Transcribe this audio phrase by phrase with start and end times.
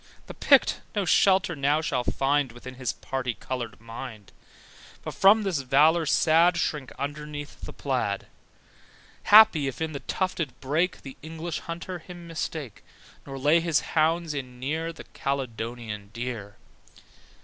[0.25, 4.31] The Pict no shelter now whall find Within his parti coloured mind,
[5.03, 8.25] But from this valour sad Shrink underneath the plaid:
[9.25, 12.83] Happy, if in the tufted brake The English hunter him mistake,
[13.27, 16.57] Nor lay his hounds in near The Caledonian deer.